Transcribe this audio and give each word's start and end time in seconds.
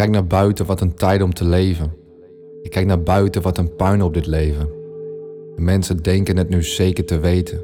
kijk 0.00 0.12
naar 0.12 0.26
buiten, 0.26 0.66
wat 0.66 0.80
een 0.80 0.94
tijd 0.94 1.22
om 1.22 1.34
te 1.34 1.44
leven. 1.44 1.92
Ik 2.62 2.70
kijk 2.70 2.86
naar 2.86 3.02
buiten, 3.02 3.42
wat 3.42 3.58
een 3.58 3.76
puin 3.76 4.02
op 4.02 4.14
dit 4.14 4.26
leven. 4.26 4.68
De 5.54 5.62
mensen 5.62 5.96
denken 5.96 6.36
het 6.36 6.48
nu 6.48 6.62
zeker 6.62 7.04
te 7.04 7.18
weten. 7.18 7.60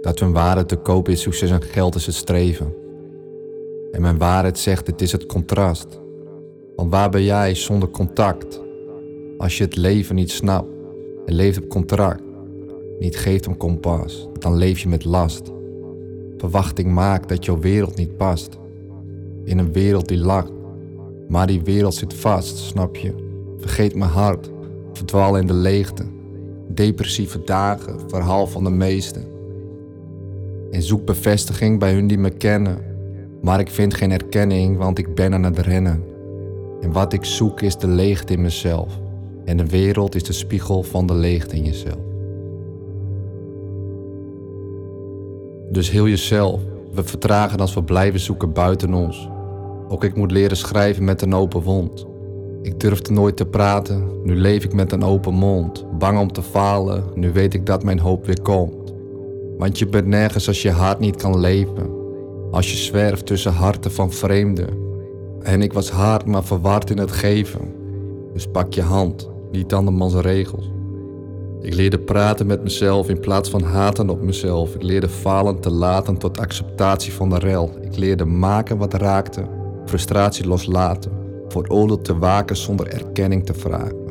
Dat 0.00 0.18
hun 0.18 0.32
waarde 0.32 0.66
te 0.66 0.76
koop 0.76 1.08
is, 1.08 1.20
succes 1.20 1.50
en 1.50 1.62
geld 1.62 1.94
is 1.94 2.06
het 2.06 2.14
streven. 2.14 2.74
En 3.92 4.00
mijn 4.00 4.18
waarheid 4.18 4.58
zegt, 4.58 4.86
het 4.86 5.00
is 5.00 5.12
het 5.12 5.26
contrast. 5.26 6.00
Want 6.76 6.90
waar 6.90 7.10
ben 7.10 7.24
jij 7.24 7.54
zonder 7.54 7.88
contact? 7.88 8.62
Als 9.38 9.58
je 9.58 9.64
het 9.64 9.76
leven 9.76 10.14
niet 10.14 10.30
snapt 10.30 10.68
en 11.26 11.34
leeft 11.34 11.62
op 11.62 11.68
contract, 11.68 12.22
niet 12.98 13.16
geeft 13.16 13.46
om 13.46 13.56
kompas, 13.56 14.28
dan 14.38 14.56
leef 14.56 14.78
je 14.78 14.88
met 14.88 15.04
last. 15.04 15.52
Verwachting 16.36 16.92
maakt 16.92 17.28
dat 17.28 17.44
jouw 17.44 17.58
wereld 17.58 17.96
niet 17.96 18.16
past. 18.16 18.58
In 19.44 19.58
een 19.58 19.72
wereld 19.72 20.08
die 20.08 20.18
lacht, 20.18 20.53
maar 21.28 21.46
die 21.46 21.62
wereld 21.62 21.94
zit 21.94 22.14
vast, 22.14 22.56
snap 22.58 22.96
je? 22.96 23.14
Vergeet 23.58 23.94
mijn 23.94 24.10
hart, 24.10 24.50
verdwaal 24.92 25.36
in 25.36 25.46
de 25.46 25.54
leegte. 25.54 26.04
Depressieve 26.68 27.42
dagen, 27.44 28.00
verhaal 28.06 28.46
van 28.46 28.64
de 28.64 28.70
meesten. 28.70 29.24
En 30.70 30.82
zoek 30.82 31.04
bevestiging 31.04 31.78
bij 31.78 31.92
hun 31.92 32.06
die 32.06 32.18
me 32.18 32.30
kennen. 32.30 32.78
Maar 33.42 33.60
ik 33.60 33.70
vind 33.70 33.94
geen 33.94 34.10
erkenning, 34.10 34.76
want 34.76 34.98
ik 34.98 35.14
ben 35.14 35.34
aan 35.34 35.42
het 35.42 35.58
rennen. 35.58 36.02
En 36.80 36.92
wat 36.92 37.12
ik 37.12 37.24
zoek 37.24 37.60
is 37.60 37.76
de 37.76 37.88
leegte 37.88 38.32
in 38.32 38.40
mezelf. 38.40 39.00
En 39.44 39.56
de 39.56 39.66
wereld 39.66 40.14
is 40.14 40.22
de 40.22 40.32
spiegel 40.32 40.82
van 40.82 41.06
de 41.06 41.14
leegte 41.14 41.56
in 41.56 41.64
jezelf. 41.64 42.02
Dus 45.70 45.90
heel 45.90 46.08
jezelf. 46.08 46.60
We 46.92 47.04
vertragen 47.04 47.58
als 47.58 47.74
we 47.74 47.82
blijven 47.82 48.20
zoeken 48.20 48.52
buiten 48.52 48.94
ons. 48.94 49.28
Ook 49.94 50.04
ik 50.04 50.16
moet 50.16 50.30
leren 50.30 50.56
schrijven 50.56 51.04
met 51.04 51.22
een 51.22 51.34
open 51.34 51.62
wond. 51.62 52.06
Ik 52.62 52.80
durfde 52.80 53.12
nooit 53.12 53.36
te 53.36 53.46
praten, 53.46 54.08
nu 54.22 54.36
leef 54.36 54.64
ik 54.64 54.72
met 54.72 54.92
een 54.92 55.02
open 55.02 55.34
mond. 55.34 55.84
Bang 55.98 56.18
om 56.18 56.32
te 56.32 56.42
falen, 56.42 57.04
nu 57.14 57.32
weet 57.32 57.54
ik 57.54 57.66
dat 57.66 57.84
mijn 57.84 57.98
hoop 57.98 58.26
weer 58.26 58.42
komt. 58.42 58.94
Want 59.58 59.78
je 59.78 59.86
bent 59.86 60.06
nergens 60.06 60.48
als 60.48 60.62
je 60.62 60.70
hart 60.70 60.98
niet 60.98 61.16
kan 61.16 61.40
leven. 61.40 61.90
Als 62.50 62.70
je 62.70 62.76
zwerft 62.76 63.26
tussen 63.26 63.52
harten 63.52 63.92
van 63.92 64.12
vreemden. 64.12 64.68
En 65.42 65.62
ik 65.62 65.72
was 65.72 65.90
hard, 65.90 66.26
maar 66.26 66.44
verward 66.44 66.90
in 66.90 66.98
het 66.98 67.12
geven. 67.12 67.74
Dus 68.32 68.46
pak 68.46 68.72
je 68.72 68.82
hand, 68.82 69.30
niet 69.50 69.72
andermans 69.72 70.14
regels. 70.14 70.70
Ik 71.60 71.74
leerde 71.74 71.98
praten 71.98 72.46
met 72.46 72.62
mezelf 72.62 73.08
in 73.08 73.20
plaats 73.20 73.50
van 73.50 73.62
haten 73.62 74.10
op 74.10 74.22
mezelf. 74.22 74.74
Ik 74.74 74.82
leerde 74.82 75.08
falen 75.08 75.60
te 75.60 75.70
laten 75.70 76.18
tot 76.18 76.38
acceptatie 76.38 77.12
van 77.12 77.30
de 77.30 77.38
rel. 77.38 77.70
Ik 77.80 77.96
leerde 77.96 78.24
maken 78.24 78.76
wat 78.76 78.94
raakte, 78.94 79.62
frustratie 79.84 80.46
loslaten, 80.46 81.12
voor 81.48 81.66
oordeel 81.68 82.00
te 82.00 82.18
waken 82.18 82.56
zonder 82.56 82.86
erkenning 82.86 83.46
te 83.46 83.54
vragen. 83.54 84.04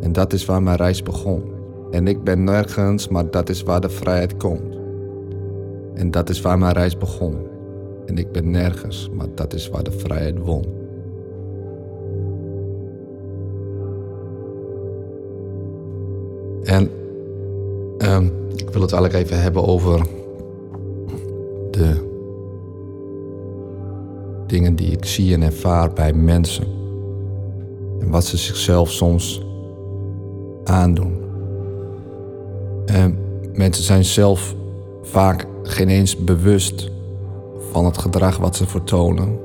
En 0.00 0.12
dat 0.12 0.32
is 0.32 0.44
waar 0.44 0.62
mijn 0.62 0.76
reis 0.76 1.02
begon. 1.02 1.42
En 1.90 2.06
ik 2.06 2.24
ben 2.24 2.44
nergens, 2.44 3.08
maar 3.08 3.30
dat 3.30 3.48
is 3.48 3.62
waar 3.62 3.80
de 3.80 3.90
vrijheid 3.90 4.36
komt. 4.36 4.78
En 5.94 6.10
dat 6.10 6.28
is 6.28 6.40
waar 6.40 6.58
mijn 6.58 6.72
reis 6.72 6.96
begon. 6.96 7.36
En 8.06 8.18
ik 8.18 8.32
ben 8.32 8.50
nergens, 8.50 9.10
maar 9.16 9.26
dat 9.34 9.54
is 9.54 9.68
waar 9.68 9.82
de 9.82 9.92
vrijheid 9.92 10.38
won. 10.38 10.64
En 16.62 16.90
um, 17.98 18.32
ik 18.56 18.70
wil 18.70 18.82
het 18.82 18.92
eigenlijk 18.92 19.24
even 19.24 19.42
hebben 19.42 19.66
over 19.66 20.06
de 21.70 22.09
dingen 24.50 24.76
die 24.76 24.92
ik 24.92 25.04
zie 25.04 25.34
en 25.34 25.42
ervaar 25.42 25.92
bij 25.92 26.12
mensen. 26.12 26.66
En 28.00 28.10
wat 28.10 28.24
ze 28.24 28.36
zichzelf 28.36 28.90
soms 28.90 29.42
aandoen. 30.64 31.18
En 32.86 33.18
mensen 33.52 33.84
zijn 33.84 34.04
zelf 34.04 34.54
vaak 35.02 35.46
geen 35.62 35.88
eens 35.88 36.16
bewust 36.16 36.90
van 37.70 37.84
het 37.84 37.98
gedrag 37.98 38.36
wat 38.36 38.56
ze 38.56 38.66
vertonen. 38.66 39.38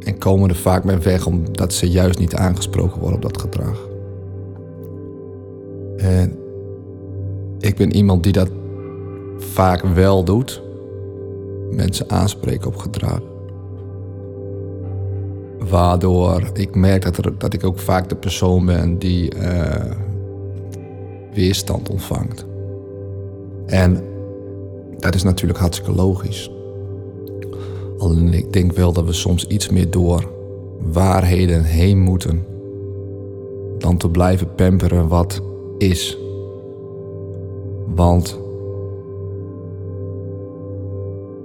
En 0.00 0.18
komen 0.18 0.48
er 0.48 0.56
vaak 0.56 0.84
mee 0.84 0.96
weg 0.96 1.26
omdat 1.26 1.72
ze 1.72 1.90
juist 1.90 2.18
niet 2.18 2.34
aangesproken 2.34 3.00
worden 3.00 3.16
op 3.16 3.22
dat 3.22 3.40
gedrag. 3.40 3.88
En 5.96 6.38
ik 7.58 7.76
ben 7.76 7.96
iemand 7.96 8.22
die 8.22 8.32
dat 8.32 8.50
vaak 9.38 9.82
wel 9.82 10.24
doet. 10.24 10.62
Mensen 11.70 12.10
aanspreken 12.10 12.66
op 12.66 12.76
gedrag. 12.76 13.20
Waardoor 15.70 16.50
ik 16.52 16.74
merk 16.74 17.02
dat, 17.02 17.16
er, 17.16 17.38
dat 17.38 17.52
ik 17.52 17.64
ook 17.64 17.78
vaak 17.78 18.08
de 18.08 18.16
persoon 18.16 18.66
ben 18.66 18.98
die 18.98 19.34
uh, 19.34 19.92
weerstand 21.34 21.90
ontvangt. 21.90 22.46
En 23.66 24.04
dat 24.98 25.14
is 25.14 25.22
natuurlijk 25.22 25.58
hartstikke 25.58 25.92
logisch. 25.92 26.50
Alleen 27.98 28.34
ik 28.34 28.52
denk 28.52 28.72
wel 28.72 28.92
dat 28.92 29.04
we 29.04 29.12
soms 29.12 29.46
iets 29.46 29.68
meer 29.68 29.90
door 29.90 30.30
waarheden 30.92 31.62
heen 31.62 31.98
moeten 31.98 32.44
dan 33.78 33.96
te 33.96 34.08
blijven 34.08 34.54
pamperen 34.54 35.08
wat 35.08 35.42
is. 35.78 36.18
Want 37.94 38.38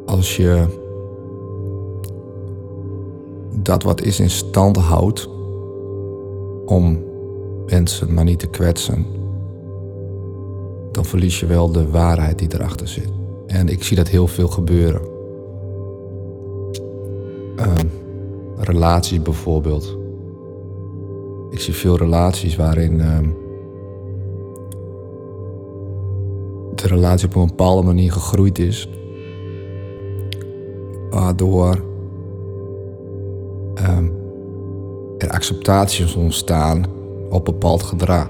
als 0.06 0.36
je 0.36 0.66
dat 3.64 3.84
wat 3.84 4.02
is 4.02 4.20
in 4.20 4.30
stand 4.30 4.78
houdt 4.78 5.30
om 6.66 7.04
mensen 7.66 8.14
maar 8.14 8.24
niet 8.24 8.40
te 8.40 8.48
kwetsen, 8.48 9.06
dan 10.92 11.06
verlies 11.06 11.40
je 11.40 11.46
wel 11.46 11.72
de 11.72 11.90
waarheid 11.90 12.40
die 12.40 12.54
erachter 12.54 12.88
zit. 12.88 13.10
En 13.48 13.68
ik 13.68 13.84
zie 13.84 13.98
dat 13.98 14.08
heel 14.08 14.28
veel 14.28 14.48
gebeuren. 14.48 15.02
Uh, 17.60 17.74
relaties 18.58 19.22
bijvoorbeeld. 19.22 19.98
Ik 21.50 21.60
zie 21.60 21.74
veel 21.74 21.98
relaties 21.98 22.56
waarin 22.56 22.94
uh, 23.00 23.20
de 26.76 26.88
relatie 26.88 27.28
op 27.28 27.36
een 27.36 27.48
bepaalde 27.48 27.82
manier 27.82 28.12
gegroeid 28.12 28.60
is. 28.60 28.90
Waardoor 31.10 31.91
uh, 33.82 33.98
er 35.18 35.30
acceptaties 35.30 36.16
ontstaan 36.16 36.86
op 37.30 37.46
bepaald 37.46 37.84
gedrag. 37.84 38.30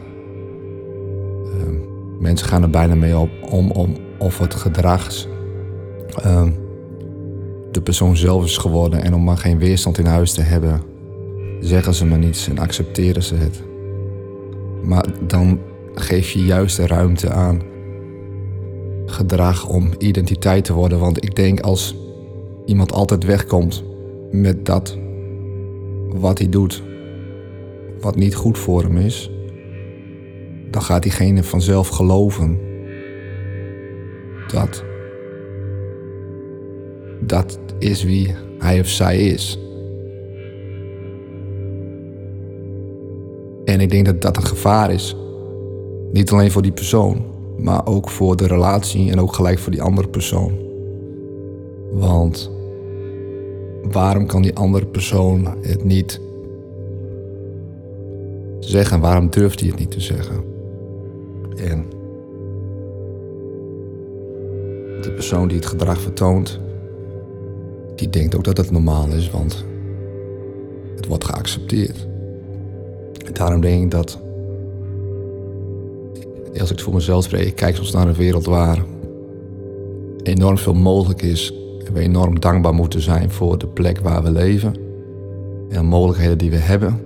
Ehm, 1.45 1.75
mensen 2.19 2.47
gaan 2.47 2.61
er 2.61 2.69
bijna 2.69 2.95
mee 2.95 3.17
op 3.17 3.29
om, 3.49 3.71
om 3.71 3.95
of 4.17 4.37
het 4.37 4.55
gedrag 4.55 5.27
ehm, 6.15 6.51
de 7.71 7.81
persoon 7.81 8.17
zelf 8.17 8.43
is 8.43 8.57
geworden 8.57 9.03
en 9.03 9.13
om 9.13 9.23
maar 9.23 9.37
geen 9.37 9.59
weerstand 9.59 9.97
in 9.97 10.05
huis 10.05 10.33
te 10.33 10.41
hebben, 10.41 10.81
zeggen 11.59 11.93
ze 11.93 12.05
maar 12.05 12.19
niets 12.19 12.47
en 12.47 12.59
accepteren 12.59 13.23
ze 13.23 13.35
het. 13.35 13.63
Maar 14.83 15.05
dan 15.27 15.59
geef 15.93 16.31
je 16.31 16.45
juist 16.45 16.77
de 16.77 16.87
ruimte 16.87 17.29
aan 17.29 17.61
gedrag 19.05 19.67
om 19.67 19.89
identiteit 19.97 20.65
te 20.65 20.73
worden. 20.73 20.99
Want 20.99 21.23
ik 21.23 21.35
denk 21.35 21.59
als 21.59 21.95
iemand 22.65 22.93
altijd 22.93 23.23
wegkomt 23.23 23.83
met 24.31 24.65
dat 24.65 24.97
wat 26.13 26.37
hij 26.37 26.49
doet, 26.49 26.83
wat 27.99 28.15
niet 28.15 28.35
goed 28.35 28.57
voor 28.57 28.83
hem 28.83 28.97
is, 28.97 29.31
dan 30.71 30.81
gaat 30.81 31.03
diegene 31.03 31.43
vanzelf 31.43 31.87
geloven 31.87 32.59
dat 34.47 34.83
dat 37.19 37.59
is 37.79 38.03
wie 38.03 38.35
hij 38.59 38.79
of 38.79 38.87
zij 38.87 39.19
is. 39.19 39.59
En 43.65 43.79
ik 43.79 43.89
denk 43.89 44.05
dat 44.05 44.21
dat 44.21 44.37
een 44.37 44.45
gevaar 44.45 44.91
is. 44.91 45.15
Niet 46.11 46.31
alleen 46.31 46.51
voor 46.51 46.61
die 46.61 46.71
persoon, 46.71 47.25
maar 47.57 47.85
ook 47.85 48.09
voor 48.09 48.35
de 48.35 48.47
relatie 48.47 49.11
en 49.11 49.19
ook 49.19 49.33
gelijk 49.33 49.59
voor 49.59 49.71
die 49.71 49.81
andere 49.81 50.07
persoon. 50.07 50.51
Want 51.91 52.51
waarom 53.81 54.25
kan 54.25 54.41
die 54.41 54.55
andere 54.55 54.85
persoon 54.85 55.47
het 55.61 55.83
niet 55.83 56.21
zeggen? 58.59 58.99
Waarom 58.99 59.29
durft 59.29 59.59
hij 59.59 59.69
het 59.69 59.79
niet 59.79 59.91
te 59.91 60.01
zeggen? 60.01 60.43
En 61.55 61.85
de 65.01 65.11
persoon 65.11 65.47
die 65.47 65.57
het 65.57 65.65
gedrag 65.65 66.01
vertoont, 66.01 66.59
die 67.95 68.09
denkt 68.09 68.35
ook 68.35 68.43
dat 68.43 68.57
het 68.57 68.71
normaal 68.71 69.07
is, 69.07 69.29
want 69.29 69.65
het 70.95 71.07
wordt 71.07 71.25
geaccepteerd. 71.25 72.07
En 73.25 73.33
daarom 73.33 73.61
denk 73.61 73.83
ik 73.83 73.91
dat, 73.91 74.19
als 76.59 76.71
ik 76.71 76.79
voor 76.79 76.93
mezelf 76.93 77.23
spreek, 77.23 77.45
ik 77.45 77.55
kijk 77.55 77.75
soms 77.75 77.91
naar 77.91 78.07
een 78.07 78.13
wereld 78.13 78.45
waar 78.45 78.85
enorm 80.23 80.57
veel 80.57 80.73
mogelijk 80.73 81.21
is 81.21 81.60
we 81.89 81.99
enorm 81.99 82.39
dankbaar 82.39 82.73
moeten 82.73 83.01
zijn 83.01 83.31
voor 83.31 83.57
de 83.57 83.67
plek 83.67 83.99
waar 83.99 84.23
we 84.23 84.31
leven. 84.31 84.75
En 85.69 85.85
mogelijkheden 85.85 86.37
die 86.37 86.49
we 86.49 86.57
hebben. 86.57 86.99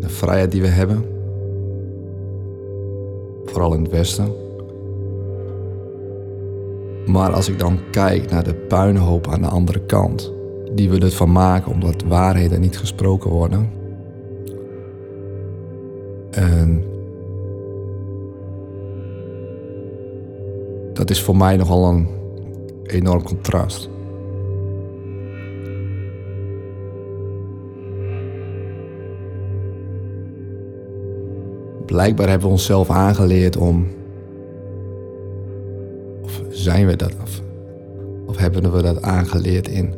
De 0.00 0.08
vrijheid 0.08 0.50
die 0.50 0.60
we 0.60 0.66
hebben. 0.66 1.04
Vooral 3.44 3.74
in 3.74 3.82
het 3.82 3.90
Westen. 3.90 4.32
Maar 7.06 7.32
als 7.32 7.48
ik 7.48 7.58
dan 7.58 7.78
kijk 7.90 8.30
naar 8.30 8.44
de 8.44 8.54
puinhoop 8.54 9.28
aan 9.28 9.40
de 9.40 9.48
andere 9.48 9.80
kant, 9.80 10.32
die 10.74 10.90
we 10.90 10.98
ervan 10.98 11.32
maken 11.32 11.72
omdat 11.72 12.02
waarheden 12.02 12.60
niet 12.60 12.78
gesproken 12.78 13.30
worden. 13.30 13.70
En 16.30 16.84
dat 20.92 21.10
is 21.10 21.22
voor 21.22 21.36
mij 21.36 21.56
nogal 21.56 21.88
een 21.88 22.08
enorm 22.82 23.22
contrast. 23.22 23.90
Blijkbaar 31.90 32.28
hebben 32.28 32.46
we 32.46 32.52
onszelf 32.52 32.90
aangeleerd 32.90 33.56
om. 33.56 33.86
Of 36.22 36.42
zijn 36.48 36.86
we 36.86 36.96
dat? 36.96 37.12
Of, 37.22 37.42
of 38.26 38.36
hebben 38.36 38.72
we 38.72 38.82
dat 38.82 39.02
aangeleerd 39.02 39.68
in. 39.68 39.94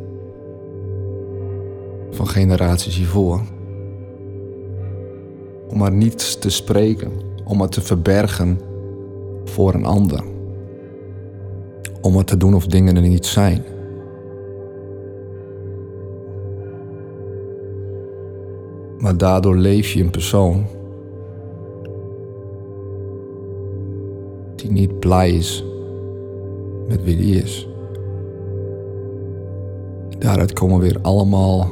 van 2.11 2.29
generaties 2.29 2.97
hiervoor? 2.97 3.41
Om 5.69 5.79
maar 5.79 5.93
niets 5.93 6.39
te 6.39 6.51
spreken, 6.51 7.11
om 7.45 7.61
het 7.61 7.73
te 7.73 7.81
verbergen 7.81 8.61
voor 9.45 9.75
een 9.75 9.85
ander. 9.85 10.25
Om 12.01 12.17
het 12.17 12.27
te 12.27 12.37
doen 12.37 12.55
of 12.55 12.67
dingen 12.67 12.97
er 12.97 13.03
niet 13.03 13.27
zijn. 13.27 13.65
Maar 18.99 19.17
daardoor 19.17 19.57
leef 19.57 19.93
je 19.93 20.03
een 20.03 20.11
persoon 20.11 20.67
die 24.63 24.71
niet 24.71 24.99
blij 25.01 25.31
is 25.31 25.65
met 26.89 27.05
wie 27.05 27.17
die 27.17 27.43
is. 27.43 27.69
Daaruit 30.19 30.53
komen 30.53 30.81
weer 30.81 30.99
allemaal 31.01 31.71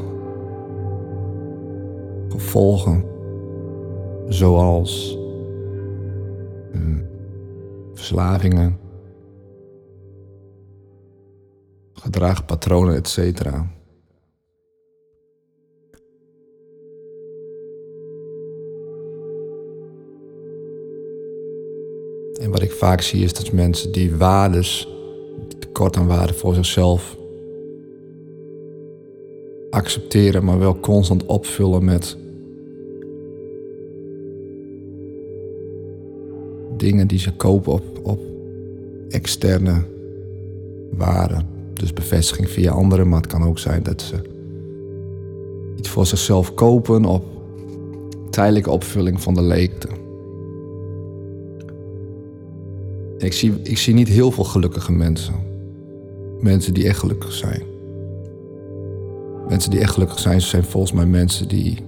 gevolgen, 2.28 3.04
zoals 4.28 5.18
hmm, 6.72 7.06
verslavingen, 7.94 8.78
gedragpatronen, 11.92 12.94
etc. 12.94 13.42
En 22.40 22.50
wat 22.50 22.62
ik 22.62 22.72
vaak 22.72 23.00
zie 23.00 23.24
is 23.24 23.32
dat 23.32 23.52
mensen 23.52 23.92
die 23.92 24.16
waardes, 24.16 24.88
tekort 25.58 25.96
aan 25.96 26.06
waarde 26.06 26.34
voor 26.34 26.54
zichzelf, 26.54 27.16
accepteren, 29.70 30.44
maar 30.44 30.58
wel 30.58 30.80
constant 30.80 31.26
opvullen 31.26 31.84
met 31.84 32.16
dingen 36.76 37.06
die 37.06 37.18
ze 37.18 37.32
kopen 37.32 37.72
op, 37.72 37.82
op 38.02 38.20
externe 39.08 39.82
waarden. 40.90 41.46
Dus 41.72 41.92
bevestiging 41.92 42.48
via 42.48 42.72
anderen, 42.72 43.08
maar 43.08 43.20
het 43.20 43.30
kan 43.30 43.42
ook 43.42 43.58
zijn 43.58 43.82
dat 43.82 44.02
ze 44.02 44.16
iets 45.76 45.88
voor 45.88 46.06
zichzelf 46.06 46.54
kopen 46.54 47.04
op 47.04 47.24
tijdelijke 48.30 48.70
opvulling 48.70 49.20
van 49.20 49.34
de 49.34 49.42
leegte. 49.42 49.99
Ik 53.20 53.32
zie, 53.32 53.52
ik 53.62 53.78
zie 53.78 53.94
niet 53.94 54.08
heel 54.08 54.30
veel 54.30 54.44
gelukkige 54.44 54.92
mensen. 54.92 55.34
Mensen 56.40 56.74
die 56.74 56.86
echt 56.86 56.98
gelukkig 56.98 57.32
zijn. 57.32 57.62
Mensen 59.48 59.70
die 59.70 59.80
echt 59.80 59.92
gelukkig 59.92 60.18
zijn, 60.18 60.40
zijn 60.40 60.64
volgens 60.64 60.92
mij 60.92 61.06
mensen 61.06 61.48
die 61.48 61.78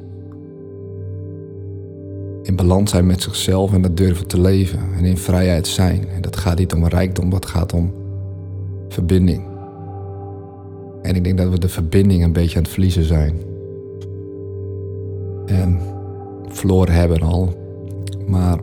in 2.43 2.57
balans 2.57 2.91
zijn 2.91 3.07
met 3.07 3.23
zichzelf 3.23 3.73
en 3.73 3.83
dat 3.83 3.97
durven 3.97 4.27
te 4.27 4.41
leven 4.41 4.79
en 4.97 5.05
in 5.05 5.17
vrijheid 5.17 5.67
zijn. 5.67 6.09
En 6.09 6.23
dat 6.23 6.37
gaat 6.37 6.59
niet 6.59 6.73
om 6.73 6.87
rijkdom, 6.87 7.31
dat 7.31 7.47
gaat 7.47 7.73
om 7.73 7.93
verbinding. 8.89 9.45
En 11.03 11.17
ik 11.17 11.25
denk 11.25 11.39
dat 11.39 11.51
we 11.51 11.59
de 11.59 11.69
verbinding 11.69 12.25
een 12.25 12.33
beetje 12.33 12.57
aan 12.57 12.63
het 12.63 12.73
verliezen 12.73 13.05
zijn. 13.05 13.35
En 15.47 15.81
verloren 16.49 16.95
hebben 16.95 17.21
al. 17.21 17.55
Maar 18.27 18.59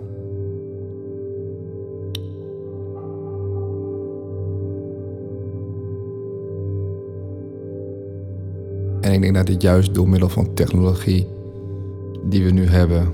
ik 9.19 9.33
denk 9.33 9.45
dat 9.45 9.55
dit 9.55 9.61
juist 9.61 9.93
door 9.93 10.09
middel 10.09 10.29
van 10.29 10.53
technologie 10.53 11.27
die 12.23 12.43
we 12.43 12.51
nu 12.51 12.65
hebben, 12.65 13.07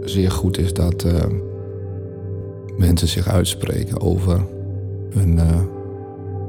zeer 0.00 0.30
goed 0.30 0.58
is 0.58 0.72
dat 0.72 1.04
uh, 1.04 1.12
mensen 2.76 3.08
zich 3.08 3.28
uitspreken 3.28 4.00
over 4.00 4.46
hun 5.10 5.32
uh, 5.32 5.60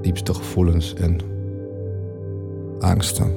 diepste 0.01 0.33
gevoelens 0.33 0.93
en 0.93 1.17
angsten. 2.79 3.31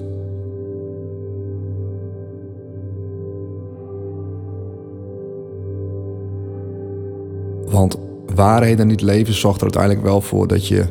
Want 7.70 7.98
waarheden 8.34 8.86
niet 8.86 9.00
leven 9.00 9.34
zorgt 9.34 9.56
er 9.56 9.62
uiteindelijk 9.62 10.02
wel 10.02 10.20
voor 10.20 10.46
dat 10.46 10.66
je 10.66 10.84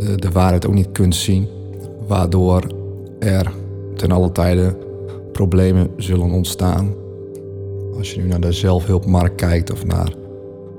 uh, 0.00 0.16
de 0.16 0.30
waarheid 0.32 0.66
ook 0.66 0.74
niet 0.74 0.92
kunt 0.92 1.14
zien 1.14 1.56
waardoor 2.08 2.66
er 3.18 3.52
ten 3.96 4.10
alle 4.10 4.32
tijde 4.32 4.76
problemen 5.32 5.90
zullen 5.96 6.30
ontstaan. 6.30 6.94
Als 7.96 8.12
je 8.12 8.20
nu 8.20 8.28
naar 8.28 8.40
de 8.40 8.52
zelfhulpmarkt 8.52 9.34
kijkt 9.34 9.72
of 9.72 9.86
naar 9.86 10.14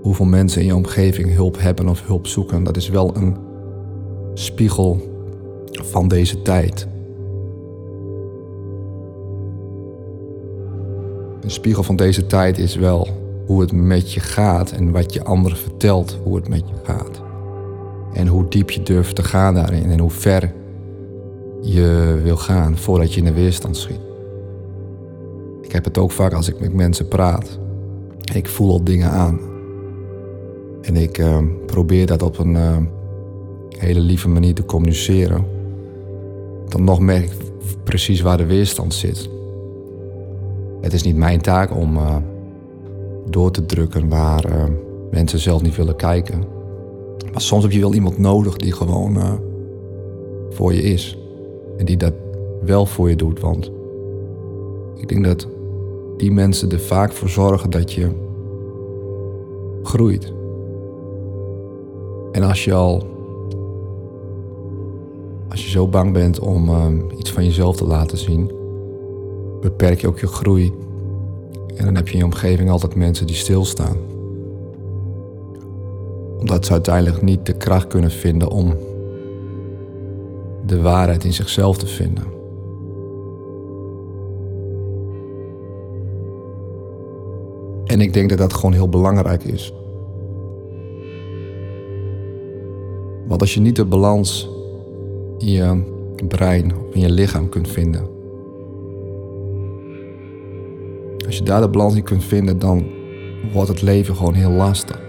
hoeveel 0.01 0.25
mensen 0.25 0.61
in 0.61 0.67
je 0.67 0.75
omgeving 0.75 1.33
hulp 1.33 1.59
hebben 1.59 1.87
of 1.87 2.07
hulp 2.07 2.27
zoeken, 2.27 2.63
dat 2.63 2.77
is 2.77 2.89
wel 2.89 3.15
een 3.15 3.37
spiegel 4.33 5.01
van 5.71 6.07
deze 6.07 6.41
tijd. 6.41 6.87
Een 11.41 11.51
spiegel 11.51 11.83
van 11.83 11.95
deze 11.95 12.25
tijd 12.25 12.57
is 12.57 12.75
wel 12.75 13.07
hoe 13.45 13.61
het 13.61 13.71
met 13.71 14.13
je 14.13 14.19
gaat 14.19 14.71
en 14.71 14.91
wat 14.91 15.13
je 15.13 15.23
anderen 15.23 15.57
vertelt 15.57 16.19
hoe 16.23 16.35
het 16.35 16.49
met 16.49 16.63
je 16.67 16.75
gaat. 16.83 17.21
En 18.13 18.27
hoe 18.27 18.47
diep 18.47 18.69
je 18.69 18.83
durft 18.83 19.15
te 19.15 19.23
gaan 19.23 19.53
daarin 19.53 19.91
en 19.91 19.99
hoe 19.99 20.09
ver 20.09 20.53
je 21.61 22.19
wil 22.23 22.37
gaan 22.37 22.77
voordat 22.77 23.13
je 23.13 23.19
in 23.19 23.25
de 23.25 23.33
weerstand 23.33 23.77
schiet. 23.77 23.99
Ik 25.61 25.71
heb 25.71 25.83
het 25.83 25.97
ook 25.97 26.11
vaak 26.11 26.33
als 26.33 26.47
ik 26.47 26.59
met 26.59 26.73
mensen 26.73 27.07
praat. 27.07 27.59
Ik 28.33 28.47
voel 28.47 28.71
al 28.71 28.83
dingen 28.83 29.09
aan. 29.09 29.39
En 30.81 30.95
ik 30.95 31.17
uh, 31.17 31.37
probeer 31.65 32.05
dat 32.05 32.21
op 32.21 32.37
een 32.37 32.53
uh, 32.53 32.77
hele 33.69 33.99
lieve 33.99 34.29
manier 34.29 34.53
te 34.53 34.65
communiceren. 34.65 35.45
Dan 36.67 36.83
nog 36.83 36.99
merk 36.99 37.23
ik 37.23 37.31
precies 37.83 38.21
waar 38.21 38.37
de 38.37 38.45
weerstand 38.45 38.93
zit. 38.93 39.29
Het 40.81 40.93
is 40.93 41.03
niet 41.03 41.15
mijn 41.15 41.41
taak 41.41 41.75
om 41.75 41.95
uh, 41.97 42.15
door 43.29 43.51
te 43.51 43.65
drukken 43.65 44.09
waar 44.09 44.69
mensen 45.11 45.39
zelf 45.39 45.61
niet 45.61 45.75
willen 45.75 45.95
kijken. 45.95 46.43
Maar 47.31 47.41
soms 47.41 47.63
heb 47.63 47.71
je 47.71 47.79
wel 47.79 47.93
iemand 47.93 48.17
nodig 48.17 48.55
die 48.55 48.73
gewoon 48.73 49.39
voor 50.49 50.73
je 50.73 50.81
is. 50.81 51.17
En 51.79 51.85
die 51.85 51.97
dat 51.97 52.13
wel 52.61 52.85
voor 52.85 53.09
je 53.09 53.15
doet. 53.15 53.39
Want 53.39 53.71
ik 54.95 55.07
denk 55.07 55.25
dat 55.25 55.47
die 56.17 56.31
mensen 56.31 56.71
er 56.71 56.79
vaak 56.79 57.11
voor 57.11 57.29
zorgen 57.29 57.69
dat 57.69 57.93
je 57.93 58.09
groeit. 59.83 60.33
En 62.31 62.43
als 62.43 62.63
je 62.63 62.73
al. 62.73 63.17
Als 65.49 65.63
je 65.63 65.69
zo 65.69 65.87
bang 65.87 66.13
bent 66.13 66.39
om 66.39 66.69
um, 66.69 67.05
iets 67.17 67.31
van 67.31 67.45
jezelf 67.45 67.75
te 67.75 67.85
laten 67.85 68.17
zien, 68.17 68.51
beperk 69.61 70.01
je 70.01 70.07
ook 70.07 70.19
je 70.19 70.27
groei. 70.27 70.73
En 71.75 71.85
dan 71.85 71.95
heb 71.95 72.07
je 72.07 72.13
in 72.13 72.19
je 72.19 72.25
omgeving 72.25 72.69
altijd 72.69 72.95
mensen 72.95 73.27
die 73.27 73.35
stilstaan. 73.35 73.97
Omdat 76.39 76.65
ze 76.65 76.71
uiteindelijk 76.71 77.21
niet 77.21 77.45
de 77.45 77.53
kracht 77.53 77.87
kunnen 77.87 78.11
vinden 78.11 78.49
om 78.49 78.73
de 80.69 80.81
waarheid 80.81 81.23
in 81.23 81.33
zichzelf 81.33 81.77
te 81.77 81.87
vinden. 81.87 82.23
En 87.85 88.01
ik 88.01 88.13
denk 88.13 88.29
dat 88.29 88.37
dat 88.37 88.53
gewoon 88.53 88.73
heel 88.73 88.89
belangrijk 88.89 89.43
is. 89.43 89.73
Want 93.27 93.41
als 93.41 93.53
je 93.53 93.59
niet 93.59 93.75
de 93.75 93.85
balans 93.85 94.49
in 95.37 95.51
je 95.51 95.83
brein 96.27 96.75
of 96.75 96.93
in 96.93 97.01
je 97.01 97.11
lichaam 97.11 97.49
kunt 97.49 97.67
vinden. 97.67 98.07
Als 101.25 101.37
je 101.37 101.43
daar 101.43 101.61
de 101.61 101.69
balans 101.69 101.95
in 101.95 102.03
kunt 102.03 102.23
vinden, 102.23 102.59
dan 102.59 102.85
wordt 103.53 103.69
het 103.69 103.81
leven 103.81 104.15
gewoon 104.15 104.33
heel 104.33 104.51
lastig. 104.51 105.01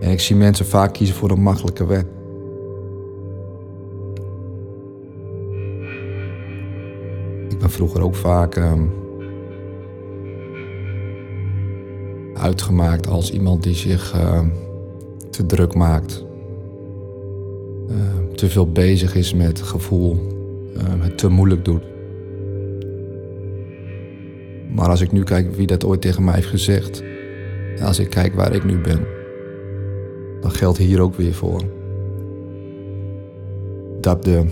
En 0.00 0.10
ik 0.10 0.20
zie 0.20 0.36
mensen 0.36 0.66
vaak 0.66 0.92
kiezen 0.92 1.16
voor 1.16 1.30
een 1.30 1.42
makkelijke 1.42 1.86
weg. 1.86 2.04
Vroeger 7.76 8.02
ook 8.02 8.14
vaak 8.14 8.56
um, 8.56 8.90
uitgemaakt 12.34 13.06
als 13.06 13.32
iemand 13.32 13.62
die 13.62 13.74
zich 13.74 14.14
uh, 14.14 14.40
te 15.30 15.46
druk 15.46 15.74
maakt. 15.74 16.24
Uh, 17.90 17.96
te 18.34 18.48
veel 18.48 18.72
bezig 18.72 19.14
is 19.14 19.34
met 19.34 19.62
gevoel, 19.62 20.16
het 20.98 21.18
te 21.18 21.28
moeilijk 21.28 21.64
doet. 21.64 21.82
Maar 24.74 24.88
als 24.88 25.00
ik 25.00 25.12
nu 25.12 25.22
kijk 25.22 25.54
wie 25.54 25.66
dat 25.66 25.84
ooit 25.84 26.00
tegen 26.00 26.24
mij 26.24 26.34
heeft 26.34 26.46
gezegd, 26.46 27.02
als 27.82 27.98
ik 27.98 28.10
kijk 28.10 28.34
waar 28.34 28.54
ik 28.54 28.64
nu 28.64 28.80
ben, 28.80 29.06
dan 30.40 30.50
geldt 30.50 30.78
hier 30.78 31.00
ook 31.00 31.14
weer 31.14 31.34
voor. 31.34 31.62
Dat 34.00 34.24
de 34.24 34.44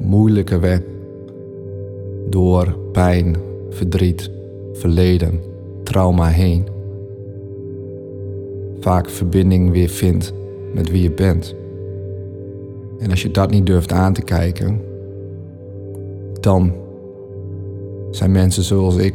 moeilijke 0.00 0.58
weg 0.58 0.80
door 2.28 2.76
pijn, 2.92 3.36
verdriet, 3.70 4.30
verleden, 4.72 5.40
trauma 5.82 6.26
heen 6.26 6.66
vaak 8.80 9.10
verbinding 9.10 9.70
weer 9.70 9.88
vindt 9.88 10.32
met 10.74 10.90
wie 10.90 11.02
je 11.02 11.10
bent. 11.10 11.54
En 12.98 13.10
als 13.10 13.22
je 13.22 13.30
dat 13.30 13.50
niet 13.50 13.66
durft 13.66 13.92
aan 13.92 14.12
te 14.12 14.22
kijken, 14.22 14.80
dan 16.40 16.72
zijn 18.10 18.30
mensen 18.32 18.62
zoals 18.62 18.96
ik 18.96 19.14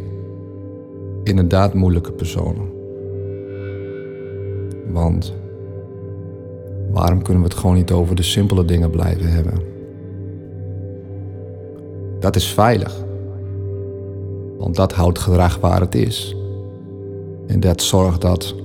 inderdaad 1.24 1.74
moeilijke 1.74 2.12
personen. 2.12 2.72
Want 4.91 5.34
waarom 6.91 7.22
kunnen 7.22 7.43
we 7.43 7.50
het 7.50 7.58
gewoon 7.58 7.75
niet 7.75 7.91
over 7.91 8.15
de 8.15 8.24
simpele 8.24 8.65
dingen 8.65 8.89
blijven 8.89 9.32
hebben? 9.32 9.53
Dat 12.20 12.36
is 12.36 12.48
veilig. 12.48 13.02
Want 14.63 14.75
dat 14.75 14.93
houdt 14.93 15.20
gedrag 15.20 15.60
waar 15.60 15.79
het 15.79 15.96
is. 15.96 16.36
En 17.48 17.60
dat 17.60 17.82
zorgt 17.82 18.22
dat 18.22 18.55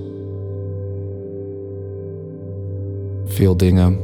veel 3.25 3.57
dingen 3.57 3.97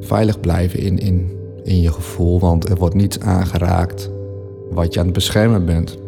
veilig 0.00 0.40
blijven 0.40 0.78
in, 0.78 0.98
in, 0.98 1.30
in 1.62 1.80
je 1.80 1.92
gevoel, 1.92 2.40
want 2.40 2.68
er 2.68 2.76
wordt 2.76 2.94
niets 2.94 3.20
aangeraakt 3.20 4.10
wat 4.70 4.94
je 4.94 4.98
aan 5.00 5.04
het 5.04 5.14
beschermen 5.14 5.64
bent. 5.64 5.98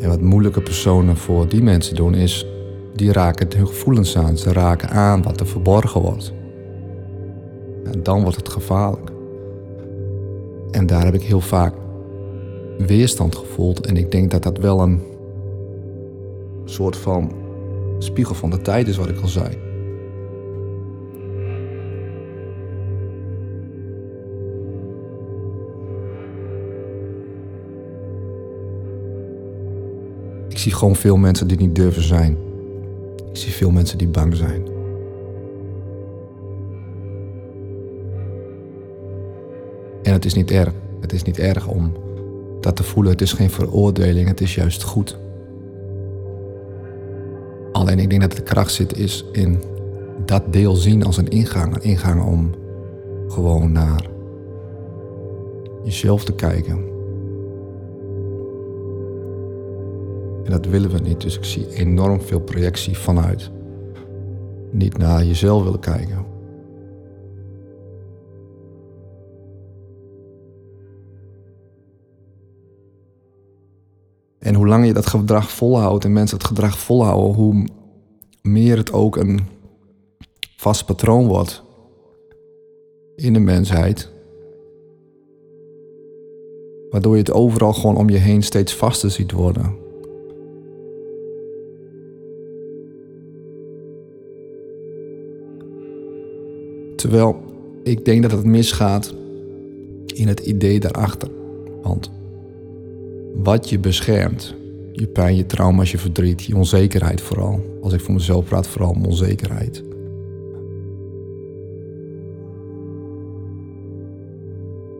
En 0.00 0.08
wat 0.08 0.20
moeilijke 0.20 0.60
personen 0.60 1.16
voor 1.16 1.48
die 1.48 1.62
mensen 1.62 1.94
doen 1.94 2.14
is, 2.14 2.46
die 2.94 3.12
raken 3.12 3.48
hun 3.56 3.66
gevoelens 3.66 4.16
aan. 4.16 4.36
Ze 4.36 4.52
raken 4.52 4.90
aan 4.90 5.22
wat 5.22 5.40
er 5.40 5.46
verborgen 5.46 6.00
wordt. 6.00 6.32
En 7.92 8.02
dan 8.02 8.22
wordt 8.22 8.36
het 8.36 8.48
gevaarlijk. 8.48 9.16
En 10.70 10.86
daar 10.86 11.04
heb 11.04 11.14
ik 11.14 11.22
heel 11.22 11.40
vaak 11.40 11.74
weerstand 12.78 13.36
gevoeld. 13.36 13.86
En 13.86 13.96
ik 13.96 14.10
denk 14.10 14.30
dat 14.30 14.42
dat 14.42 14.58
wel 14.58 14.80
een 14.80 15.00
soort 16.64 16.96
van 16.96 17.32
spiegel 17.98 18.34
van 18.34 18.50
de 18.50 18.60
tijd 18.60 18.88
is, 18.88 18.96
wat 18.96 19.08
ik 19.08 19.20
al 19.20 19.28
zei. 19.28 19.66
Ik 30.48 30.58
zie 30.58 30.72
gewoon 30.72 30.96
veel 30.96 31.16
mensen 31.16 31.48
die 31.48 31.58
niet 31.58 31.74
durven 31.74 32.02
zijn. 32.02 32.36
Ik 33.30 33.36
zie 33.36 33.52
veel 33.52 33.70
mensen 33.70 33.98
die 33.98 34.08
bang 34.08 34.36
zijn. 34.36 34.77
Het 40.18 40.26
is 40.26 40.34
niet 40.34 40.50
erg. 40.50 40.72
Het 41.00 41.12
is 41.12 41.22
niet 41.22 41.38
erg 41.38 41.68
om 41.68 41.92
dat 42.60 42.76
te 42.76 42.82
voelen. 42.82 43.12
Het 43.12 43.20
is 43.20 43.32
geen 43.32 43.50
veroordeling, 43.50 44.28
het 44.28 44.40
is 44.40 44.54
juist 44.54 44.82
goed. 44.82 45.18
Alleen 47.72 47.98
ik 47.98 48.10
denk 48.10 48.20
dat 48.20 48.32
de 48.32 48.42
kracht 48.42 48.72
zit 48.72 48.98
is 48.98 49.24
in 49.32 49.62
dat 50.24 50.52
deel 50.52 50.74
zien 50.74 51.04
als 51.04 51.16
een 51.16 51.28
ingang. 51.28 51.74
Een 51.74 51.82
ingang 51.82 52.24
om 52.24 52.50
gewoon 53.28 53.72
naar 53.72 54.06
jezelf 55.84 56.24
te 56.24 56.32
kijken. 56.32 56.86
En 60.44 60.50
dat 60.50 60.66
willen 60.66 60.90
we 60.90 60.98
niet. 60.98 61.20
Dus 61.20 61.36
ik 61.36 61.44
zie 61.44 61.74
enorm 61.74 62.20
veel 62.20 62.40
projectie 62.40 62.98
vanuit. 62.98 63.50
Niet 64.70 64.98
naar 64.98 65.24
jezelf 65.24 65.62
willen 65.62 65.80
kijken. 65.80 66.27
En 74.48 74.54
hoe 74.54 74.66
langer 74.66 74.86
je 74.86 74.92
dat 74.92 75.06
gedrag 75.06 75.50
volhoudt 75.50 76.04
en 76.04 76.12
mensen 76.12 76.36
het 76.36 76.46
gedrag 76.46 76.78
volhouden, 76.78 77.34
hoe 77.34 77.66
meer 78.42 78.76
het 78.76 78.92
ook 78.92 79.16
een 79.16 79.40
vast 80.56 80.86
patroon 80.86 81.26
wordt 81.26 81.62
in 83.16 83.32
de 83.32 83.38
mensheid. 83.38 84.10
Waardoor 86.90 87.12
je 87.12 87.18
het 87.18 87.32
overal 87.32 87.72
gewoon 87.72 87.96
om 87.96 88.08
je 88.08 88.16
heen 88.16 88.42
steeds 88.42 88.74
vaster 88.74 89.10
ziet 89.10 89.32
worden. 89.32 89.76
Terwijl 96.96 97.36
ik 97.82 98.04
denk 98.04 98.22
dat 98.22 98.30
het 98.30 98.44
misgaat 98.44 99.14
in 100.06 100.28
het 100.28 100.40
idee 100.40 100.80
daarachter. 100.80 101.30
Want 101.82 102.10
wat 103.34 103.68
je 103.68 103.78
beschermt. 103.78 104.54
Je 104.92 105.06
pijn, 105.06 105.36
je 105.36 105.46
trauma's, 105.46 105.90
je 105.90 105.98
verdriet, 105.98 106.44
je 106.44 106.56
onzekerheid 106.56 107.20
vooral. 107.20 107.60
Als 107.82 107.92
ik 107.92 108.00
voor 108.00 108.14
mezelf 108.14 108.44
praat, 108.44 108.66
vooral 108.66 108.96
onzekerheid. 109.06 109.82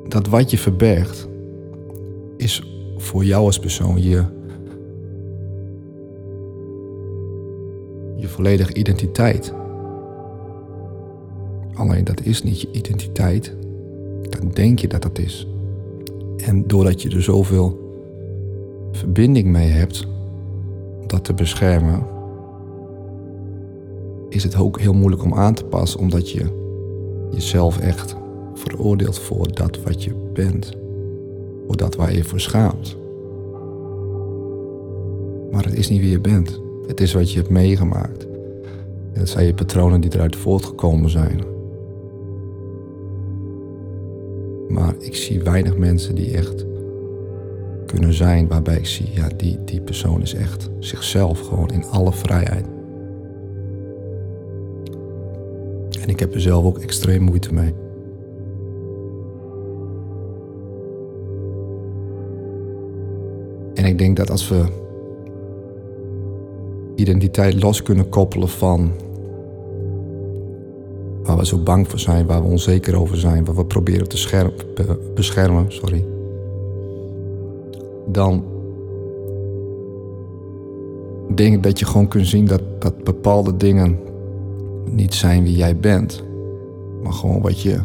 Dat 0.08 0.26
wat 0.26 0.50
je 0.50 0.58
verbergt, 0.58 1.28
is 2.36 2.62
voor 2.96 3.24
jou 3.24 3.44
als 3.44 3.58
persoon 3.58 4.02
je, 4.02 4.24
je 8.16 8.28
volledige 8.28 8.74
identiteit. 8.74 9.54
Alleen 11.74 12.04
dat 12.04 12.20
is 12.22 12.42
niet 12.42 12.60
je 12.60 12.68
identiteit. 12.72 13.54
Dan 14.22 14.50
denk 14.52 14.78
je 14.78 14.88
dat 14.88 15.02
dat 15.02 15.18
is. 15.18 15.48
En 16.36 16.66
doordat 16.66 17.02
je 17.02 17.10
er 17.10 17.22
zoveel 17.22 17.87
verbinding 18.98 19.46
mee 19.46 19.68
hebt, 19.68 20.06
dat 21.06 21.24
te 21.24 21.34
beschermen, 21.34 22.06
is 24.28 24.42
het 24.42 24.56
ook 24.56 24.80
heel 24.80 24.94
moeilijk 24.94 25.22
om 25.22 25.34
aan 25.34 25.54
te 25.54 25.64
passen, 25.64 26.00
omdat 26.00 26.30
je 26.30 26.44
jezelf 27.30 27.78
echt 27.78 28.16
veroordeelt 28.54 29.18
voor 29.18 29.54
dat 29.54 29.82
wat 29.82 30.04
je 30.04 30.14
bent, 30.32 30.76
voor 31.66 31.76
dat 31.76 31.96
waar 31.96 32.14
je 32.14 32.24
voor 32.24 32.40
schaamt. 32.40 32.96
Maar 35.50 35.64
het 35.64 35.74
is 35.74 35.88
niet 35.88 36.00
wie 36.00 36.10
je 36.10 36.20
bent. 36.20 36.60
Het 36.86 37.00
is 37.00 37.12
wat 37.12 37.32
je 37.32 37.38
hebt 37.38 37.50
meegemaakt. 37.50 38.26
Dat 39.12 39.28
zijn 39.28 39.46
je 39.46 39.54
patronen 39.54 40.00
die 40.00 40.14
eruit 40.14 40.36
voortgekomen 40.36 41.10
zijn. 41.10 41.40
Maar 44.68 44.94
ik 44.98 45.14
zie 45.14 45.42
weinig 45.42 45.76
mensen 45.76 46.14
die 46.14 46.34
echt 46.34 46.66
kunnen 47.88 48.14
zijn 48.14 48.48
waarbij 48.48 48.76
ik 48.76 48.86
zie, 48.86 49.10
ja, 49.12 49.28
die, 49.36 49.58
die 49.64 49.80
persoon 49.80 50.22
is 50.22 50.34
echt 50.34 50.70
zichzelf 50.78 51.40
gewoon 51.40 51.70
in 51.70 51.84
alle 51.84 52.12
vrijheid. 52.12 52.66
En 56.00 56.08
ik 56.08 56.20
heb 56.20 56.34
er 56.34 56.40
zelf 56.40 56.64
ook 56.64 56.78
extreem 56.78 57.22
moeite 57.22 57.54
mee. 57.54 57.74
En 63.74 63.84
ik 63.84 63.98
denk 63.98 64.16
dat 64.16 64.30
als 64.30 64.48
we 64.48 64.64
identiteit 66.94 67.62
los 67.62 67.82
kunnen 67.82 68.08
koppelen 68.08 68.48
van 68.48 68.92
waar 71.22 71.36
we 71.36 71.46
zo 71.46 71.58
bang 71.58 71.88
voor 71.88 71.98
zijn, 71.98 72.26
waar 72.26 72.42
we 72.42 72.48
onzeker 72.48 73.00
over 73.00 73.16
zijn, 73.16 73.44
waar 73.44 73.56
we 73.56 73.64
proberen 73.64 74.08
te 74.08 74.16
scherp, 74.16 74.66
beschermen, 75.14 75.72
sorry 75.72 76.17
dan 78.12 78.44
denk 81.34 81.54
ik 81.54 81.62
dat 81.62 81.78
je 81.78 81.84
gewoon 81.84 82.08
kunt 82.08 82.26
zien 82.26 82.46
dat, 82.46 82.62
dat 82.78 83.04
bepaalde 83.04 83.56
dingen 83.56 83.98
niet 84.90 85.14
zijn 85.14 85.42
wie 85.42 85.56
jij 85.56 85.76
bent. 85.76 86.24
maar 87.02 87.12
gewoon 87.12 87.42
wat 87.42 87.60
je 87.60 87.80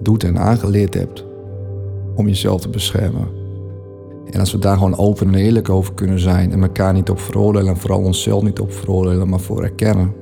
doet 0.00 0.24
en 0.24 0.38
aangeleerd 0.38 0.94
hebt 0.94 1.24
om 2.14 2.26
jezelf 2.26 2.60
te 2.60 2.68
beschermen. 2.68 3.28
En 4.30 4.40
als 4.40 4.52
we 4.52 4.58
daar 4.58 4.76
gewoon 4.76 4.98
open 4.98 5.26
en 5.26 5.34
eerlijk 5.34 5.68
over 5.68 5.94
kunnen 5.94 6.20
zijn 6.20 6.52
en 6.52 6.62
elkaar 6.62 6.92
niet 6.92 7.10
op 7.10 7.20
veroordelen 7.20 7.68
en 7.68 7.76
vooral 7.76 8.02
onszelf 8.02 8.42
niet 8.42 8.60
op 8.60 8.72
veroordelen, 8.72 9.28
maar 9.28 9.40
voor 9.40 9.62
erkennen. 9.62 10.12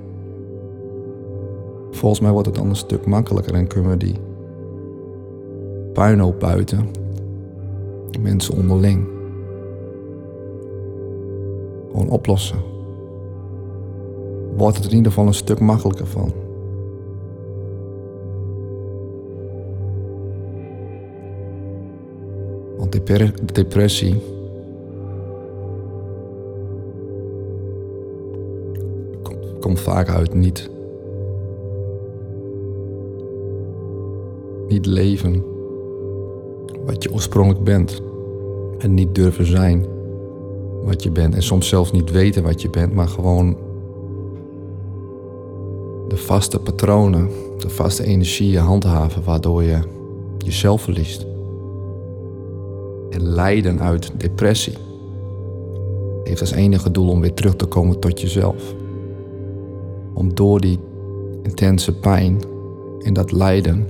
Volgens 1.90 2.20
mij 2.20 2.30
wordt 2.30 2.46
het 2.46 2.56
dan 2.56 2.68
een 2.68 2.76
stuk 2.76 3.06
makkelijker 3.06 3.54
en 3.54 3.66
kunnen 3.66 3.90
we 3.90 3.96
die 3.96 4.14
puinhoop 5.92 6.40
buiten, 6.40 6.87
mensen 8.21 8.55
onderling, 8.55 9.07
gewoon 11.91 12.09
oplossen. 12.09 12.59
Wordt 14.57 14.77
het 14.77 14.91
in 14.91 14.97
ieder 14.97 15.12
geval 15.12 15.27
een 15.27 15.35
stuk 15.35 15.61
makkelijker 15.61 16.07
van. 16.07 16.33
Want 22.77 22.93
depressie 23.55 24.23
komt 29.61 29.81
vaak 29.81 30.09
uit 30.09 30.35
niet. 30.35 30.71
Niet 34.69 34.87
leven 34.87 35.57
wat 36.88 37.02
je 37.02 37.12
oorspronkelijk 37.12 37.64
bent. 37.64 38.00
En 38.78 38.95
niet 38.95 39.14
durven 39.14 39.47
zijn 39.47 39.87
wat 40.83 41.02
je 41.02 41.11
bent. 41.11 41.35
En 41.35 41.42
soms 41.42 41.68
zelfs 41.68 41.92
niet 41.92 42.11
weten 42.11 42.42
wat 42.42 42.62
je 42.62 42.71
bent, 42.71 42.95
maar 42.95 43.09
gewoon 43.09 43.57
de 46.09 46.16
vaste 46.16 46.59
patronen, 46.59 47.28
de 47.59 47.68
vaste 47.68 48.04
energieën 48.04 48.61
handhaven, 48.61 49.25
waardoor 49.25 49.62
je 49.62 49.78
jezelf 50.38 50.83
verliest 50.83 51.26
en 53.11 53.23
lijden 53.23 53.80
uit 53.80 54.11
depressie 54.16 54.76
heeft 56.25 56.40
als 56.40 56.50
enige 56.50 56.90
doel 56.90 57.09
om 57.09 57.21
weer 57.21 57.35
terug 57.35 57.57
te 57.57 57.66
komen 57.66 57.99
tot 57.99 58.21
jezelf. 58.21 58.75
Om 60.14 60.35
door 60.35 60.61
die 60.61 60.78
intense 61.42 61.92
pijn 61.92 62.40
en 63.02 63.12
dat 63.12 63.33
lijden 63.33 63.87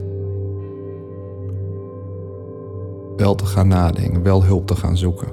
wel 3.18 3.34
te 3.34 3.46
gaan 3.46 3.68
nadenken, 3.68 4.22
wel 4.22 4.44
hulp 4.44 4.66
te 4.66 4.76
gaan 4.76 4.96
zoeken. 4.96 5.28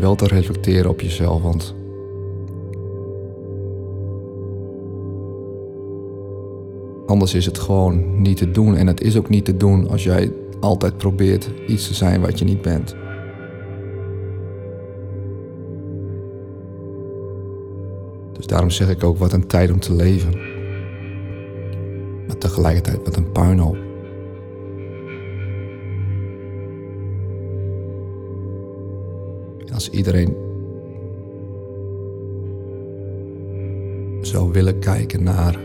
Wel 0.00 0.14
te 0.14 0.26
reflecteren 0.26 0.90
op 0.90 1.00
jezelf, 1.00 1.42
want 1.42 1.74
anders 7.06 7.34
is 7.34 7.46
het 7.46 7.58
gewoon 7.58 8.22
niet 8.22 8.36
te 8.36 8.50
doen. 8.50 8.76
En 8.76 8.86
het 8.86 9.00
is 9.00 9.16
ook 9.16 9.28
niet 9.28 9.44
te 9.44 9.56
doen 9.56 9.88
als 9.88 10.04
jij 10.04 10.32
altijd 10.60 10.96
probeert 10.96 11.50
iets 11.66 11.86
te 11.86 11.94
zijn 11.94 12.20
wat 12.20 12.38
je 12.38 12.44
niet 12.44 12.62
bent. 12.62 12.96
Dus 18.32 18.46
daarom 18.46 18.70
zeg 18.70 18.88
ik 18.88 19.04
ook 19.04 19.18
wat 19.18 19.32
een 19.32 19.46
tijd 19.46 19.70
om 19.70 19.80
te 19.80 19.94
leven. 19.94 20.38
Maar 22.26 22.38
tegelijkertijd 22.38 23.04
wat 23.04 23.16
een 23.16 23.32
puinhoop. 23.32 23.89
Als 29.80 29.90
iedereen 29.90 30.36
zou 34.20 34.52
willen 34.52 34.78
kijken 34.78 35.22
naar 35.22 35.58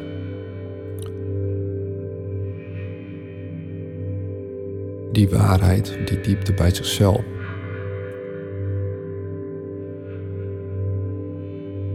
die 5.11 5.29
waarheid, 5.29 5.97
die 6.05 6.21
diepte 6.21 6.53
bij 6.53 6.75
zichzelf. 6.75 7.23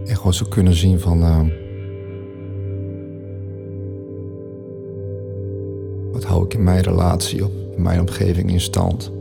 En 0.05 0.17
gewoon 0.17 0.35
zo 0.35 0.47
kunnen 0.49 0.75
zien 0.75 1.01
van. 1.01 1.21
Uh, 1.21 1.47
wat 6.13 6.25
hou 6.25 6.45
ik 6.45 6.55
in 6.55 6.65
mijn 6.65 6.83
relatie 6.83 7.45
of 7.45 7.51
in 7.77 7.83
mijn 7.83 8.01
omgeving 8.01 8.51
in 8.51 8.61
stand? 8.61 9.20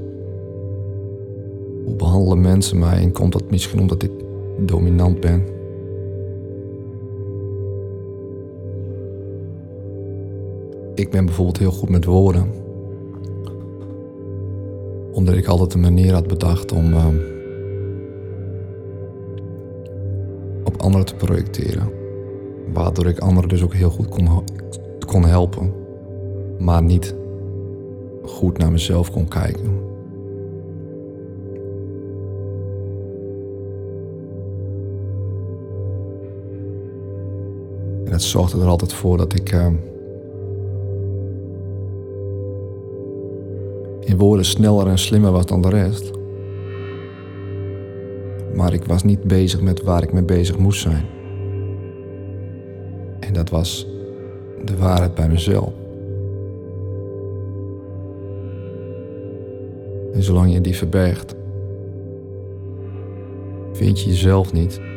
Hoe 1.89 1.97
behandelen 1.97 2.41
mensen 2.41 2.79
mij 2.79 3.01
en 3.01 3.11
komt 3.11 3.33
dat 3.33 3.51
misschien 3.51 3.79
omdat 3.79 4.03
ik 4.03 4.11
dominant 4.57 5.19
ben? 5.19 5.43
Ik 10.95 11.09
ben 11.09 11.25
bijvoorbeeld 11.25 11.57
heel 11.57 11.71
goed 11.71 11.89
met 11.89 12.05
woorden 12.05 12.51
omdat 15.11 15.35
ik 15.35 15.47
altijd 15.47 15.73
een 15.73 15.79
manier 15.79 16.13
had 16.13 16.27
bedacht 16.27 16.71
om 16.71 16.93
uh, 16.93 17.05
op 20.63 20.81
anderen 20.81 21.05
te 21.05 21.15
projecteren. 21.15 21.91
Waardoor 22.73 23.05
ik 23.05 23.19
anderen 23.19 23.49
dus 23.49 23.63
ook 23.63 23.73
heel 23.73 23.89
goed 23.89 24.09
kon, 24.09 24.43
kon 25.05 25.25
helpen. 25.25 25.73
Maar 26.59 26.83
niet 26.83 27.15
goed 28.23 28.57
naar 28.57 28.71
mezelf 28.71 29.11
kon 29.11 29.27
kijken. 29.27 29.78
En 38.09 38.15
het 38.15 38.23
zorgde 38.23 38.61
er 38.61 38.67
altijd 38.67 38.93
voor 38.93 39.17
dat 39.17 39.33
ik... 39.33 39.53
Uh, 39.53 39.67
in 43.99 44.17
woorden 44.17 44.45
sneller 44.45 44.87
en 44.87 44.97
slimmer 44.97 45.31
was 45.31 45.45
dan 45.45 45.61
de 45.61 45.69
rest. 45.69 46.11
Maar 48.55 48.73
ik 48.73 48.83
was 48.83 49.03
niet 49.03 49.23
bezig 49.23 49.61
met 49.61 49.81
waar 49.81 50.03
ik 50.03 50.13
mee 50.13 50.23
bezig 50.23 50.57
moest 50.57 50.81
zijn. 50.81 51.05
En 53.19 53.33
dat 53.33 53.49
was 53.49 53.87
de 54.65 54.77
waarheid 54.77 55.15
bij 55.15 55.27
mezelf. 55.27 55.71
En 60.13 60.23
zolang 60.23 60.53
je 60.53 60.61
die 60.61 60.75
verbergt, 60.75 61.35
vind 63.73 64.01
je 64.01 64.09
jezelf 64.09 64.53
niet, 64.53 64.88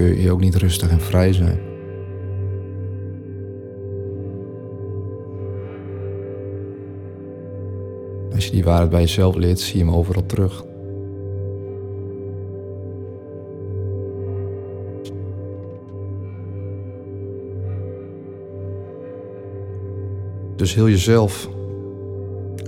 kun 0.00 0.20
je 0.20 0.32
ook 0.32 0.40
niet 0.40 0.54
rustig 0.54 0.90
en 0.90 1.00
vrij 1.00 1.32
zijn. 1.32 1.60
Als 8.34 8.44
je 8.44 8.50
die 8.50 8.64
waarheid 8.64 8.90
bij 8.90 9.00
jezelf 9.00 9.34
leert, 9.34 9.60
zie 9.60 9.78
je 9.78 9.84
hem 9.84 9.94
overal 9.94 10.26
terug. 10.26 10.64
Dus 20.56 20.74
heel 20.74 20.88
jezelf. 20.88 21.48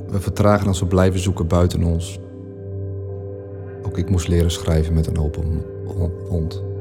We 0.09 0.21
vertragen 0.21 0.67
als 0.67 0.81
we 0.81 0.87
blijven 0.87 1.21
zoeken 1.21 1.47
buiten 1.47 1.83
ons. 1.85 2.19
Ook 3.83 3.99
ik 3.99 4.11
moest 4.11 4.29
leren 4.29 4.51
schrijven 4.51 4.95
met 4.95 5.07
een 5.07 5.19
open 5.19 5.65
mond. 6.31 6.72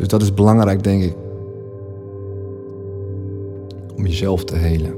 Dus 0.00 0.08
dat 0.08 0.22
is 0.22 0.34
belangrijk, 0.34 0.82
denk 0.82 1.02
ik 1.02 1.14
om 3.96 4.06
jezelf 4.06 4.44
te 4.44 4.56
helen. 4.56 4.94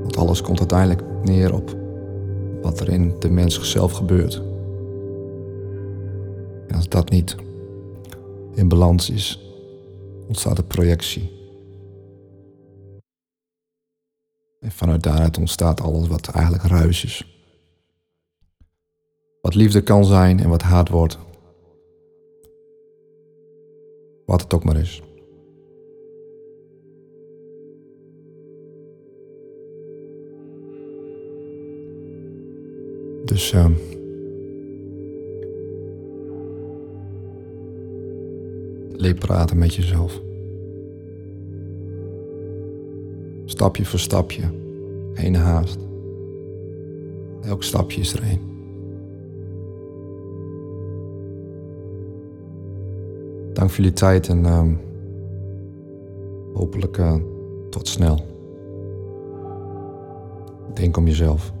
Want 0.00 0.16
alles 0.16 0.42
komt 0.42 0.58
uiteindelijk 0.58 1.02
neer 1.22 1.54
op 1.54 1.76
wat 2.62 2.80
er 2.80 2.88
in 2.88 3.14
de 3.18 3.30
mens 3.30 3.70
zelf 3.70 3.92
gebeurt. 3.92 4.42
En 6.68 6.74
als 6.76 6.88
dat 6.88 7.10
niet 7.10 7.36
in 8.54 8.68
balans 8.68 9.10
is, 9.10 9.54
ontstaat 10.26 10.56
de 10.56 10.64
projectie. 10.64 11.30
En 14.60 14.70
vanuit 14.70 15.02
daaruit 15.02 15.38
ontstaat 15.38 15.80
alles 15.80 16.08
wat 16.08 16.28
eigenlijk 16.28 16.64
ruis 16.64 17.04
is. 17.04 17.29
Wat 19.40 19.54
liefde 19.54 19.82
kan 19.82 20.04
zijn 20.04 20.40
en 20.40 20.48
wat 20.48 20.62
haat 20.62 20.88
wordt. 20.88 21.18
Wat 24.26 24.42
het 24.42 24.54
ook 24.54 24.64
maar 24.64 24.76
is. 24.76 25.02
Dus 33.24 33.52
uh, 33.52 33.70
praten 39.18 39.58
met 39.58 39.74
jezelf. 39.74 40.20
Stapje 43.44 43.84
voor 43.84 43.98
stapje, 43.98 44.42
geen 45.14 45.34
haast. 45.34 45.78
Elk 47.42 47.62
stapje 47.62 48.00
is 48.00 48.12
er 48.12 48.22
één. 48.22 48.49
Dank 53.60 53.72
voor 53.72 53.80
jullie 53.80 53.98
tijd 53.98 54.28
en 54.28 54.46
ehm, 54.46 54.74
hopelijk 56.54 56.98
eh, 56.98 57.14
tot 57.70 57.88
snel. 57.88 58.26
Denk 60.74 60.96
om 60.96 61.06
jezelf. 61.06 61.52